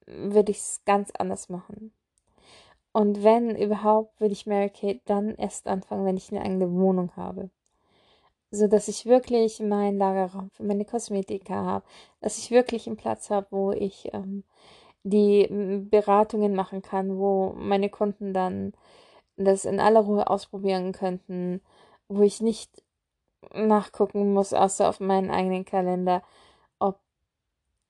würde 0.06 0.52
ich 0.52 0.60
es 0.60 0.82
ganz 0.86 1.12
anders 1.12 1.50
machen. 1.50 1.92
Und 2.96 3.24
wenn 3.24 3.58
überhaupt, 3.58 4.22
würde 4.22 4.32
ich 4.32 4.46
Mary 4.46 4.70
Kate 4.70 5.02
dann 5.04 5.36
erst 5.36 5.68
anfangen, 5.68 6.06
wenn 6.06 6.16
ich 6.16 6.32
eine 6.32 6.42
eigene 6.42 6.72
Wohnung 6.72 7.12
habe. 7.18 7.50
So 8.52 8.68
dass 8.68 8.88
ich 8.88 9.06
wirklich 9.06 9.60
meinen 9.60 9.98
Lagerraum 9.98 10.50
für 10.52 10.64
meine 10.64 10.86
Kosmetika 10.86 11.56
habe, 11.56 11.86
dass 12.22 12.38
ich 12.38 12.52
wirklich 12.52 12.88
einen 12.88 12.96
Platz 12.96 13.30
habe, 13.30 13.48
wo 13.52 13.74
ich 13.74 14.14
ähm, 14.14 14.46
die 15.04 15.46
Beratungen 15.92 16.56
machen 16.56 16.82
kann, 16.82 17.18
wo 17.18 17.52
meine 17.58 17.90
Kunden 17.90 18.34
dann 18.34 18.72
das 19.36 19.66
in 19.66 19.82
aller 19.82 20.00
Ruhe 20.00 20.30
ausprobieren 20.30 20.94
könnten, 20.94 21.60
wo 22.08 22.22
ich 22.22 22.40
nicht 22.40 22.82
nachgucken 23.54 24.34
muss, 24.34 24.54
außer 24.54 24.88
auf 24.88 25.02
meinen 25.02 25.32
eigenen 25.32 25.66
Kalender, 25.66 26.24
ob 26.80 26.98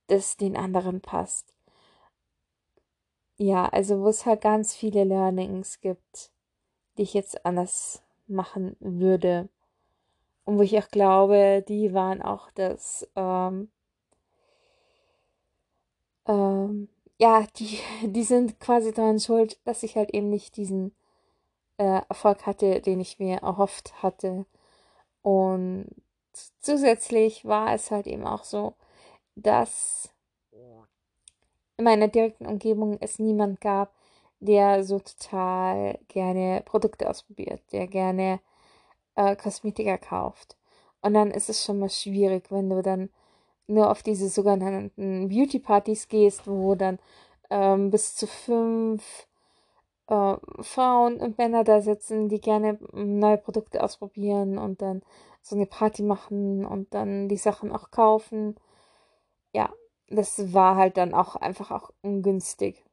das 0.07 0.35
den 0.35 0.57
anderen 0.57 0.99
passt 1.01 1.54
ja, 3.37 3.67
also 3.67 4.01
wo 4.01 4.07
es 4.07 4.25
halt 4.25 4.41
ganz 4.41 4.75
viele 4.75 5.03
Learnings 5.03 5.81
gibt, 5.81 6.31
die 6.97 7.03
ich 7.03 7.13
jetzt 7.13 7.45
anders 7.45 8.01
machen 8.27 8.75
würde. 8.79 9.49
Und 10.45 10.57
wo 10.57 10.61
ich 10.61 10.77
auch 10.77 10.89
glaube, 10.89 11.63
die 11.67 11.93
waren 11.93 12.21
auch 12.21 12.51
das, 12.51 13.07
ähm, 13.15 13.69
ähm, 16.27 16.89
ja, 17.17 17.45
die, 17.57 17.79
die 18.03 18.23
sind 18.23 18.59
quasi 18.59 18.93
daran 18.93 19.19
schuld, 19.19 19.59
dass 19.65 19.83
ich 19.83 19.95
halt 19.95 20.11
eben 20.13 20.29
nicht 20.29 20.57
diesen 20.57 20.95
äh, 21.77 22.01
Erfolg 22.09 22.45
hatte, 22.45 22.81
den 22.81 22.99
ich 22.99 23.19
mir 23.19 23.37
erhofft 23.37 24.03
hatte. 24.03 24.45
Und 25.21 25.87
zusätzlich 26.59 27.45
war 27.45 27.73
es 27.73 27.91
halt 27.91 28.07
eben 28.07 28.25
auch 28.27 28.43
so, 28.43 28.75
dass 29.35 30.14
in 31.77 31.85
meiner 31.85 32.07
direkten 32.07 32.45
Umgebung 32.45 32.97
es 33.01 33.19
niemand 33.19 33.61
gab, 33.61 33.93
der 34.39 34.83
so 34.83 34.99
total 34.99 35.99
gerne 36.07 36.61
Produkte 36.65 37.09
ausprobiert, 37.09 37.61
der 37.71 37.87
gerne 37.87 38.39
äh, 39.15 39.35
Kosmetika 39.35 39.97
kauft. 39.97 40.57
Und 41.01 41.13
dann 41.13 41.31
ist 41.31 41.49
es 41.49 41.63
schon 41.63 41.79
mal 41.79 41.89
schwierig, 41.89 42.51
wenn 42.51 42.69
du 42.69 42.81
dann 42.81 43.09
nur 43.67 43.89
auf 43.91 44.03
diese 44.03 44.29
sogenannten 44.29 45.29
Beauty-Partys 45.29 46.07
gehst, 46.07 46.47
wo 46.47 46.75
dann 46.75 46.99
ähm, 47.49 47.89
bis 47.91 48.15
zu 48.15 48.27
fünf 48.27 49.27
äh, 50.07 50.35
Frauen 50.61 51.17
und 51.17 51.37
Männer 51.37 51.63
da 51.63 51.81
sitzen, 51.81 52.29
die 52.29 52.41
gerne 52.41 52.79
neue 52.93 53.37
Produkte 53.37 53.83
ausprobieren 53.83 54.57
und 54.57 54.81
dann 54.81 55.01
so 55.41 55.55
eine 55.55 55.65
Party 55.67 56.03
machen 56.03 56.65
und 56.65 56.93
dann 56.93 57.29
die 57.29 57.37
Sachen 57.37 57.71
auch 57.71 57.91
kaufen. 57.91 58.55
Ja, 59.53 59.73
das 60.09 60.53
war 60.53 60.75
halt 60.75 60.97
dann 60.97 61.13
auch 61.13 61.35
einfach 61.35 61.71
auch 61.71 61.91
ungünstig. 62.01 62.83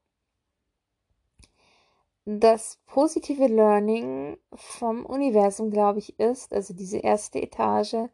Das 2.24 2.78
positive 2.86 3.46
Learning 3.46 4.38
vom 4.54 5.04
Universum, 5.04 5.70
glaube 5.70 5.98
ich, 5.98 6.18
ist, 6.20 6.52
also 6.52 6.72
diese 6.74 6.98
erste 6.98 7.40
Etage, 7.42 8.08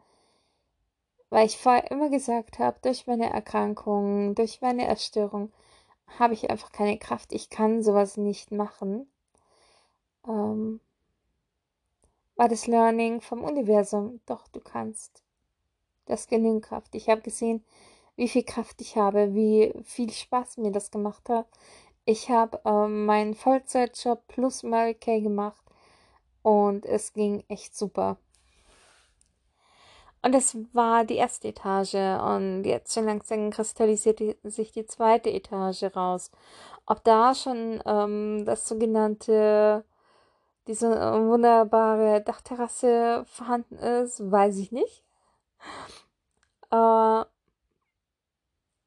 weil 1.31 1.47
ich 1.47 1.59
vorher 1.59 1.91
immer 1.91 2.09
gesagt 2.11 2.59
habe, 2.59 2.79
durch 2.83 3.07
meine 3.07 3.31
Erkrankung, 3.31 4.35
durch 4.35 4.61
meine 4.63 4.87
Erstörung, 4.87 5.53
habe 6.19 6.35
ich 6.35 6.51
einfach 6.51 6.73
keine 6.73 6.99
Kraft. 6.99 7.33
Ich 7.33 7.51
kann 7.51 7.83
sowas 7.83 8.17
nicht 8.17 8.51
machen. 8.51 9.07
Ähm, 10.27 10.81
war 12.37 12.49
das 12.49 12.67
Learning 12.67 13.21
vom 13.21 13.43
Universum. 13.45 14.21
Doch, 14.27 14.49
du 14.49 14.61
kannst. 14.61 15.23
Das 16.07 16.29
genügend 16.29 16.65
Kraft. 16.65 16.95
Ich 16.95 17.11
habe 17.11 17.21
gesehen, 17.21 17.65
wie 18.19 18.29
viel 18.29 18.43
Kraft 18.43 18.81
ich 18.81 18.97
habe, 18.97 19.33
wie 19.35 19.73
viel 19.85 20.11
Spaß 20.11 20.59
mir 20.59 20.73
das 20.73 20.91
gemacht 20.91 21.29
hat. 21.29 21.47
Ich 22.05 22.29
habe 22.31 22.61
ähm, 22.65 23.07
meinen 23.07 23.35
Vollzeitjob 23.35 24.27
plus 24.27 24.65
Mary 24.65 24.95
Kay 24.95 25.21
gemacht 25.21 25.63
und 26.43 26.85
es 26.85 27.13
ging 27.13 27.45
echt 27.49 27.77
super. 27.77 28.17
Und 30.21 30.35
es 30.35 30.57
war 30.73 31.05
die 31.05 31.15
erste 31.15 31.49
Etage 31.49 31.95
und 31.95 32.65
jetzt 32.65 32.93
schon 32.93 33.05
langsam 33.05 33.51
kristallisiert 33.51 34.21
sich 34.43 34.73
die 34.73 34.85
zweite 34.85 35.31
Etage 35.31 35.85
raus. 35.95 36.33
Ob 36.87 37.05
da 37.05 37.37
schon 37.37 37.81
ähm, 37.87 38.45
das 38.45 38.67
sogenannte, 38.67 39.85
diese 40.67 40.91
wunderbare 40.91 42.21
Dachterrasse 42.23 43.25
vorhanden 43.29 43.77
ist, 43.77 44.29
weiß 44.29 44.59
ich 44.59 44.73
nicht. 44.73 45.05
Äh, 46.73 47.25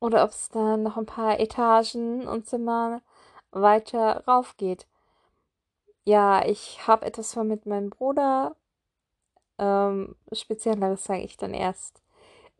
oder 0.01 0.23
ob 0.25 0.31
es 0.31 0.49
da 0.49 0.75
noch 0.75 0.97
ein 0.97 1.05
paar 1.05 1.39
Etagen 1.39 2.27
und 2.27 2.47
Zimmer 2.47 3.01
weiter 3.51 4.23
rauf 4.27 4.57
geht. 4.57 4.87
Ja, 6.03 6.43
ich 6.45 6.87
habe 6.87 7.05
etwas 7.05 7.33
von 7.33 7.47
mit 7.47 7.65
meinem 7.65 7.91
Bruder. 7.91 8.55
Ähm, 9.59 10.15
Spezielleres 10.33 11.05
sage 11.05 11.21
ich 11.21 11.37
dann 11.37 11.53
erst, 11.53 12.01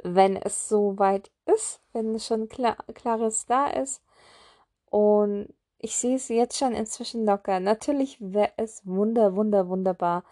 wenn 0.03 0.38
es 0.38 0.69
so 0.69 1.00
weit 1.00 1.31
ist, 1.45 1.81
wenn 1.93 2.19
schon 2.19 2.48
klar, 2.48 2.77
klares 2.93 3.48
da 3.48 3.67
ist. 3.67 4.03
Und 4.91 5.53
ich 5.79 5.98
sehe 5.98 6.17
es 6.17 6.27
jetzt 6.29 6.60
schon 6.60 6.74
inzwischen 6.74 7.25
locker. 7.25 7.60
Natürlich 7.60 8.17
wäre 8.19 8.51
es 8.57 8.86
wunder, 8.86 9.36
wunder, 9.36 9.67
wunderbar, 9.67 10.24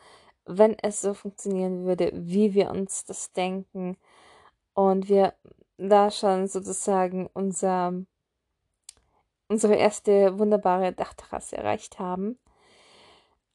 wenn 0.46 0.78
es 0.80 1.02
so 1.02 1.16
funktionieren 1.16 1.86
würde, 1.86 2.12
wie 2.14 2.54
wir 2.54 2.70
uns 2.70 3.06
das 3.06 3.32
denken. 3.32 3.98
Und 4.76 5.10
wir 5.10 5.34
da 5.80 6.12
schon 6.12 6.48
sozusagen 6.48 7.30
unser, 7.34 7.94
unsere 9.48 9.76
erste 9.76 10.38
wunderbare 10.38 10.94
Dachterrasse 10.94 11.58
erreicht 11.58 12.00
haben. 12.00 12.38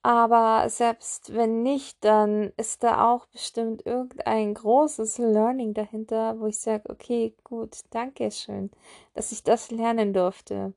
Aber 0.02 0.69
selbst 0.69 1.35
wenn 1.35 1.62
nicht, 1.62 2.04
dann 2.04 2.52
ist 2.59 2.83
da 2.85 3.11
auch 3.11 3.25
bestimmt 3.26 3.87
irgendein 3.87 4.52
großes 4.52 5.16
Learning 5.16 5.73
dahinter, 5.73 6.38
wo 6.40 6.47
ich 6.47 6.59
sage, 6.61 6.90
okay, 6.90 7.35
gut, 7.43 7.78
danke 7.90 8.31
schön, 8.31 8.71
dass 9.14 9.33
ich 9.33 9.43
das 9.45 9.71
lernen 9.71 10.12
durfte. 10.12 10.75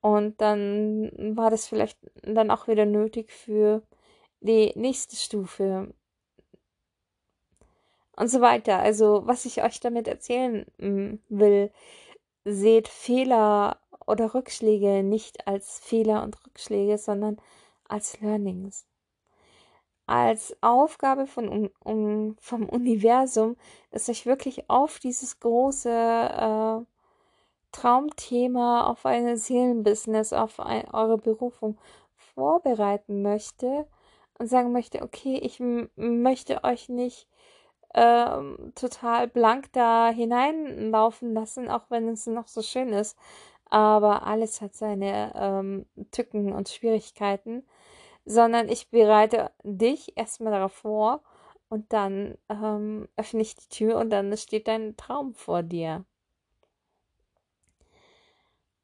Und 0.00 0.40
dann 0.40 1.36
war 1.36 1.50
das 1.50 1.68
vielleicht 1.68 1.98
dann 2.22 2.50
auch 2.50 2.68
wieder 2.68 2.86
nötig 2.86 3.32
für 3.32 3.82
die 4.40 4.72
nächste 4.76 5.16
Stufe. 5.16 5.92
Und 8.18 8.28
so 8.28 8.40
weiter. 8.40 8.80
Also, 8.80 9.22
was 9.26 9.44
ich 9.44 9.62
euch 9.62 9.78
damit 9.78 10.08
erzählen 10.08 10.66
mm, 10.78 11.20
will, 11.28 11.70
seht 12.44 12.88
Fehler 12.88 13.78
oder 14.06 14.34
Rückschläge 14.34 15.04
nicht 15.04 15.46
als 15.46 15.78
Fehler 15.78 16.24
und 16.24 16.36
Rückschläge, 16.44 16.98
sondern 16.98 17.36
als 17.88 18.20
Learnings. 18.20 18.86
Als 20.06 20.56
Aufgabe 20.62 21.26
von, 21.26 21.70
um, 21.84 22.36
vom 22.40 22.68
Universum, 22.68 23.56
dass 23.92 24.08
euch 24.08 24.26
wirklich 24.26 24.68
auf 24.68 24.98
dieses 24.98 25.38
große 25.38 25.90
äh, 25.90 26.84
Traumthema, 27.70 28.86
auf 28.86 29.06
ein 29.06 29.36
Seelenbusiness, 29.36 30.32
auf 30.32 30.58
ein, 30.58 30.88
eure 30.92 31.18
Berufung 31.18 31.78
vorbereiten 32.16 33.22
möchte 33.22 33.86
und 34.38 34.48
sagen 34.48 34.72
möchte, 34.72 35.02
okay, 35.02 35.38
ich 35.38 35.60
möchte 35.96 36.64
euch 36.64 36.88
nicht 36.88 37.28
ähm, 37.94 38.72
total 38.74 39.28
blank 39.28 39.72
da 39.72 40.10
hineinlaufen 40.10 41.34
lassen, 41.34 41.68
auch 41.68 41.84
wenn 41.90 42.08
es 42.08 42.26
noch 42.26 42.48
so 42.48 42.62
schön 42.62 42.92
ist. 42.92 43.16
Aber 43.70 44.26
alles 44.26 44.60
hat 44.60 44.74
seine 44.74 45.32
ähm, 45.36 45.86
Tücken 46.10 46.52
und 46.52 46.68
Schwierigkeiten 46.68 47.64
sondern 48.28 48.68
ich 48.68 48.90
bereite 48.90 49.50
dich 49.62 50.16
erstmal 50.16 50.52
darauf 50.52 50.72
vor 50.72 51.22
und 51.70 51.92
dann 51.92 52.36
ähm, 52.50 53.08
öffne 53.16 53.40
ich 53.42 53.56
die 53.56 53.68
Tür 53.68 53.96
und 53.98 54.10
dann 54.10 54.36
steht 54.36 54.68
dein 54.68 54.96
Traum 54.96 55.34
vor 55.34 55.62
dir. 55.62 56.04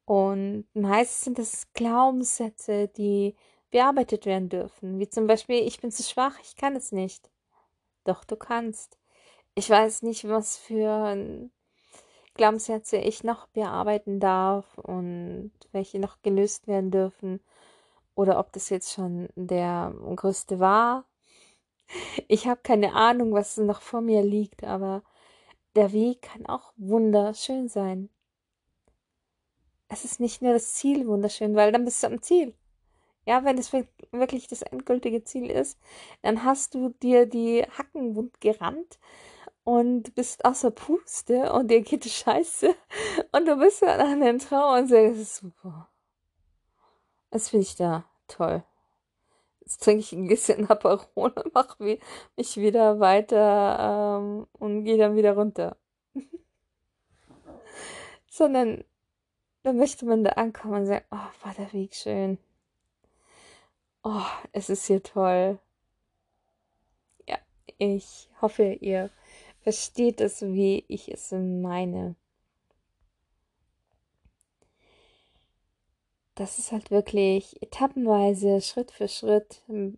Und 0.05 0.65
meist 0.73 1.23
sind 1.23 1.39
es 1.39 1.71
Glaubenssätze, 1.73 2.87
die 2.87 3.35
bearbeitet 3.71 4.25
werden 4.25 4.49
dürfen, 4.49 4.99
wie 4.99 5.09
zum 5.09 5.27
Beispiel, 5.27 5.57
ich 5.67 5.79
bin 5.81 5.91
zu 5.91 6.03
schwach, 6.03 6.37
ich 6.41 6.55
kann 6.55 6.75
es 6.75 6.91
nicht. 6.91 7.29
Doch 8.05 8.23
du 8.23 8.37
kannst. 8.37 8.97
Ich 9.55 9.69
weiß 9.69 10.03
nicht, 10.03 10.27
was 10.27 10.57
für 10.57 11.49
Glaubenssätze 12.35 12.97
ich 12.97 13.23
noch 13.23 13.47
bearbeiten 13.47 14.19
darf 14.19 14.77
und 14.77 15.51
welche 15.71 15.99
noch 15.99 16.21
gelöst 16.21 16.67
werden 16.67 16.91
dürfen 16.91 17.41
oder 18.15 18.39
ob 18.39 18.51
das 18.53 18.69
jetzt 18.69 18.93
schon 18.93 19.29
der 19.35 19.93
größte 20.15 20.59
war. 20.59 21.05
Ich 22.27 22.47
habe 22.47 22.61
keine 22.63 22.93
Ahnung, 22.93 23.33
was 23.33 23.57
noch 23.57 23.81
vor 23.81 24.01
mir 24.01 24.23
liegt, 24.23 24.63
aber 24.63 25.03
der 25.75 25.91
Weg 25.91 26.23
kann 26.23 26.45
auch 26.45 26.73
wunderschön 26.77 27.67
sein. 27.67 28.09
Es 29.87 30.03
ist 30.03 30.19
nicht 30.19 30.41
nur 30.41 30.53
das 30.53 30.73
Ziel 30.73 31.07
wunderschön, 31.07 31.55
weil 31.55 31.71
dann 31.71 31.85
bist 31.85 32.01
du 32.01 32.07
am 32.07 32.21
Ziel. 32.21 32.55
Ja, 33.25 33.43
wenn 33.43 33.57
es 33.57 33.73
wirklich 34.11 34.47
das 34.47 34.61
endgültige 34.61 35.23
Ziel 35.23 35.49
ist, 35.49 35.79
dann 36.21 36.43
hast 36.43 36.75
du 36.75 36.89
dir 37.01 37.25
die 37.25 37.63
Hacken 37.63 38.15
wund 38.15 38.39
gerannt 38.39 38.99
und 39.63 40.13
bist 40.13 40.45
außer 40.45 40.71
Puste 40.71 41.51
und 41.51 41.69
dir 41.69 41.81
geht 41.81 42.05
die 42.05 42.09
Scheiße 42.09 42.75
und 43.31 43.47
du 43.47 43.57
bist 43.57 43.83
an 43.83 44.21
den 44.21 44.39
Traum 44.39 44.79
und 44.79 44.87
sagst, 44.87 45.37
super. 45.37 45.89
Das 47.31 47.49
finde 47.49 47.63
ich 47.63 47.75
da 47.75 48.05
toll. 48.27 48.63
Jetzt 49.61 49.83
trinke 49.83 50.01
ich 50.01 50.13
ein 50.13 50.27
bisschen 50.27 50.69
Aperol 50.69 51.33
und 51.35 51.53
mache 51.55 51.97
mich 52.37 52.57
wieder 52.57 52.99
weiter 52.99 54.19
ähm, 54.19 54.47
und 54.53 54.85
gehe 54.85 54.97
dann 54.97 55.15
wieder 55.15 55.33
runter. 55.33 55.77
Sondern 58.29 58.83
dann 59.63 59.77
möchte 59.77 60.05
man 60.05 60.23
da 60.23 60.31
ankommen 60.33 60.81
und 60.81 60.85
sagen, 60.85 61.05
oh, 61.09 61.17
war 61.43 61.53
der 61.57 61.73
Weg 61.73 61.95
schön. 61.95 62.37
Oh, 64.05 64.21
es 64.53 64.69
ist 64.69 64.85
hier 64.85 65.01
toll. 65.03 65.57
Ja, 67.27 67.37
ich 67.79 68.29
hoffe, 68.41 68.73
ihr 68.73 69.09
versteht 69.61 70.21
es, 70.21 70.41
wie 70.43 70.85
ich 70.87 71.09
es 71.11 71.31
meine. 71.31 72.15
dass 76.35 76.59
es 76.59 76.71
halt 76.71 76.91
wirklich 76.91 77.61
etappenweise, 77.61 78.61
Schritt 78.61 78.91
für 78.91 79.07
Schritt 79.07 79.63
in 79.69 79.95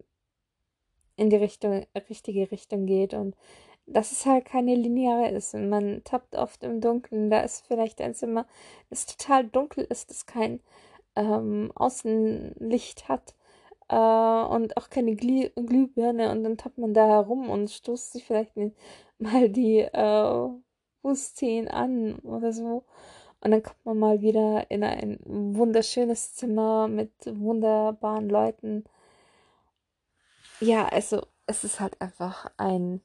die 1.17 1.35
Richtung, 1.35 1.85
richtige 2.09 2.51
Richtung 2.51 2.85
geht 2.85 3.13
und 3.15 3.35
dass 3.87 4.11
es 4.11 4.25
halt 4.25 4.45
keine 4.45 4.75
lineare 4.75 5.29
ist. 5.29 5.55
Und 5.55 5.69
man 5.69 6.03
tappt 6.03 6.35
oft 6.35 6.63
im 6.63 6.81
Dunkeln. 6.81 7.29
Da 7.29 7.41
ist 7.41 7.65
vielleicht 7.65 8.01
ein 8.01 8.13
Zimmer, 8.13 8.45
das 8.89 9.05
total 9.07 9.47
dunkel 9.47 9.85
ist, 9.85 10.11
das 10.11 10.25
kein 10.25 10.59
ähm, 11.15 11.71
Außenlicht 11.75 13.09
hat 13.09 13.33
äh, 13.89 13.95
und 13.95 14.77
auch 14.77 14.89
keine 14.89 15.15
Glüh 15.15 15.49
Glühbirne. 15.55 16.31
Und 16.31 16.43
dann 16.43 16.57
tappt 16.57 16.77
man 16.77 16.93
da 16.93 17.07
herum 17.07 17.49
und 17.49 17.69
stoßt 17.69 18.13
sich 18.13 18.25
vielleicht 18.25 18.53
mal 19.19 19.49
die 19.49 19.79
äh, 19.79 20.49
Fußzehen 21.01 21.67
an 21.67 22.19
oder 22.19 22.51
so. 22.53 22.83
Und 23.41 23.51
dann 23.51 23.63
kommt 23.63 23.85
man 23.85 23.99
mal 23.99 24.21
wieder 24.21 24.69
in 24.71 24.83
ein 24.83 25.19
wunderschönes 25.23 26.33
Zimmer 26.35 26.87
mit 26.87 27.11
wunderbaren 27.25 28.29
Leuten. 28.29 28.83
Ja, 30.59 30.87
also 30.87 31.21
es 31.45 31.63
ist 31.63 31.79
halt 31.79 32.01
einfach 32.01 32.51
ein 32.57 33.01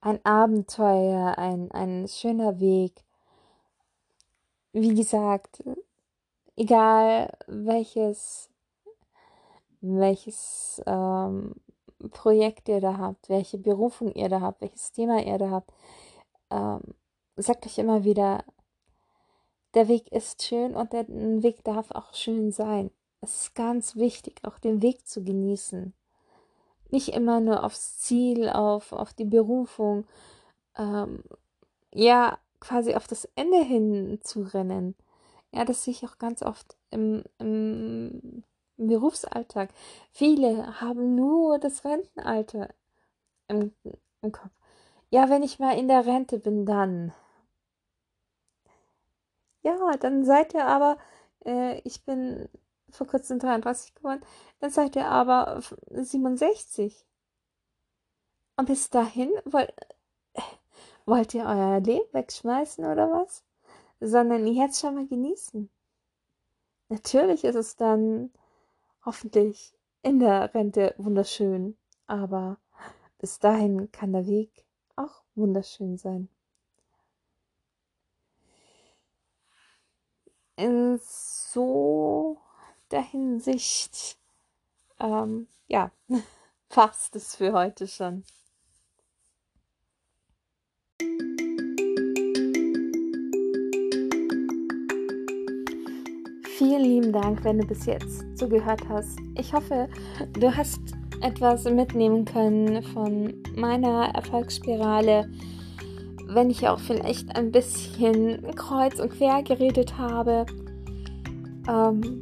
ein 0.00 0.24
Abenteuer, 0.24 1.36
ein, 1.38 1.70
ein 1.72 2.08
schöner 2.08 2.58
Weg. 2.60 3.04
Wie 4.72 4.94
gesagt, 4.94 5.62
egal 6.60 7.32
welches, 7.46 8.50
welches 9.80 10.82
ähm, 10.86 11.54
Projekt 12.10 12.68
ihr 12.68 12.80
da 12.82 12.98
habt, 12.98 13.30
welche 13.30 13.56
Berufung 13.56 14.12
ihr 14.12 14.28
da 14.28 14.42
habt, 14.42 14.60
welches 14.60 14.92
Thema 14.92 15.22
ihr 15.24 15.38
da 15.38 15.50
habt, 15.50 15.72
ähm, 16.50 16.82
sagt 17.36 17.64
euch 17.66 17.78
immer 17.78 18.04
wieder, 18.04 18.44
der 19.74 19.88
Weg 19.88 20.12
ist 20.12 20.42
schön 20.42 20.74
und 20.74 20.92
der 20.92 21.08
Weg 21.08 21.64
darf 21.64 21.92
auch 21.92 22.12
schön 22.14 22.52
sein. 22.52 22.90
Es 23.22 23.42
ist 23.42 23.54
ganz 23.54 23.96
wichtig, 23.96 24.40
auch 24.44 24.58
den 24.58 24.82
Weg 24.82 25.06
zu 25.06 25.24
genießen. 25.24 25.94
nicht 26.90 27.10
immer 27.14 27.40
nur 27.40 27.64
aufs 27.64 27.98
Ziel, 28.00 28.48
auf, 28.50 28.92
auf 28.92 29.12
die 29.14 29.24
Berufung, 29.24 30.06
ähm, 30.76 31.22
ja, 31.94 32.38
quasi 32.60 32.94
auf 32.94 33.06
das 33.06 33.26
Ende 33.36 33.62
hin 33.62 34.18
zu 34.22 34.42
rennen. 34.42 34.96
Ja, 35.52 35.64
das 35.64 35.84
sehe 35.84 35.92
ich 35.92 36.04
auch 36.04 36.18
ganz 36.18 36.42
oft 36.42 36.76
im, 36.90 37.24
im, 37.38 38.44
Berufsalltag. 38.76 39.70
Viele 40.10 40.80
haben 40.80 41.14
nur 41.14 41.58
das 41.58 41.84
Rentenalter 41.84 42.70
im, 43.48 43.74
im 44.22 44.32
Kopf. 44.32 44.50
Ja, 45.10 45.28
wenn 45.28 45.42
ich 45.42 45.58
mal 45.58 45.76
in 45.78 45.88
der 45.88 46.06
Rente 46.06 46.38
bin, 46.38 46.64
dann. 46.66 47.12
Ja, 49.62 49.96
dann 49.98 50.24
seid 50.24 50.54
ihr 50.54 50.66
aber, 50.66 50.96
äh, 51.44 51.80
ich 51.84 52.04
bin 52.04 52.48
vor 52.90 53.06
kurzem 53.06 53.38
33 53.38 53.94
geworden, 53.94 54.22
dann 54.60 54.70
seid 54.70 54.96
ihr 54.96 55.06
aber 55.06 55.60
67. 55.90 57.06
Und 58.56 58.66
bis 58.66 58.90
dahin 58.90 59.30
wollt, 59.44 59.72
wollt 61.06 61.34
ihr 61.34 61.44
euer 61.44 61.80
Leben 61.80 62.12
wegschmeißen 62.12 62.84
oder 62.84 63.10
was? 63.10 63.44
Sondern 64.00 64.46
jetzt 64.46 64.80
schon 64.80 64.94
mal 64.94 65.06
genießen. 65.06 65.70
Natürlich 66.88 67.44
ist 67.44 67.54
es 67.54 67.76
dann 67.76 68.32
hoffentlich 69.04 69.72
in 70.02 70.18
der 70.18 70.52
Rente 70.54 70.94
wunderschön, 70.98 71.76
aber 72.06 72.58
bis 73.18 73.38
dahin 73.38 73.92
kann 73.92 74.12
der 74.12 74.26
Weg 74.26 74.64
auch 74.96 75.22
wunderschön 75.34 75.96
sein. 75.96 76.28
In 80.56 80.98
so 81.02 82.38
der 82.90 83.02
Hinsicht, 83.02 84.18
ähm, 84.98 85.46
ja, 85.68 85.90
passt 86.68 87.16
es 87.16 87.36
für 87.36 87.52
heute 87.52 87.86
schon. 87.86 88.24
Vielen 96.60 96.82
lieben 96.82 97.10
Dank, 97.10 97.42
wenn 97.42 97.56
du 97.56 97.66
bis 97.66 97.86
jetzt 97.86 98.36
zugehört 98.36 98.82
hast. 98.86 99.18
Ich 99.34 99.54
hoffe, 99.54 99.88
du 100.38 100.54
hast 100.54 100.78
etwas 101.22 101.64
mitnehmen 101.64 102.26
können 102.26 102.82
von 102.82 103.32
meiner 103.56 104.14
Erfolgsspirale, 104.14 105.26
wenn 106.26 106.50
ich 106.50 106.68
auch 106.68 106.78
vielleicht 106.78 107.34
ein 107.34 107.50
bisschen 107.50 108.54
kreuz 108.56 109.00
und 109.00 109.12
quer 109.12 109.42
geredet 109.42 109.96
habe. 109.96 110.44
Ähm, 111.66 112.20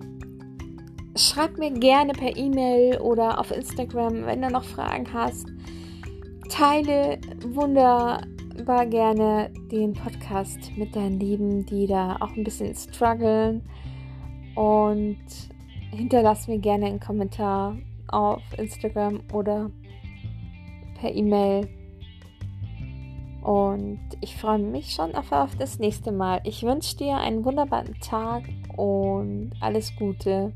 schreib 1.16 1.58
mir 1.58 1.72
gerne 1.72 2.12
per 2.12 2.36
E-Mail 2.36 3.00
oder 3.00 3.40
auf 3.40 3.50
Instagram, 3.50 4.24
wenn 4.24 4.40
du 4.40 4.50
noch 4.50 4.62
Fragen 4.62 5.12
hast. 5.12 5.48
Teile 6.48 7.18
wunderbar 7.44 8.86
gerne 8.86 9.50
den 9.72 9.94
Podcast 9.94 10.70
mit 10.76 10.94
deinen 10.94 11.18
Lieben, 11.18 11.66
die 11.66 11.88
da 11.88 12.18
auch 12.20 12.36
ein 12.36 12.44
bisschen 12.44 12.72
strugglen 12.76 13.62
und 14.58 15.22
hinterlass 15.92 16.48
mir 16.48 16.58
gerne 16.58 16.86
einen 16.86 16.98
Kommentar 16.98 17.76
auf 18.08 18.42
Instagram 18.56 19.20
oder 19.32 19.70
per 21.00 21.14
E-Mail. 21.14 21.68
Und 23.42 24.00
ich 24.20 24.36
freue 24.36 24.58
mich 24.58 24.92
schon 24.92 25.14
auf, 25.14 25.30
auf 25.30 25.54
das 25.54 25.78
nächste 25.78 26.10
Mal. 26.10 26.40
Ich 26.42 26.64
wünsche 26.64 26.96
dir 26.96 27.18
einen 27.18 27.44
wunderbaren 27.44 27.94
Tag 28.00 28.42
und 28.76 29.52
alles 29.60 29.94
Gute. 29.94 30.52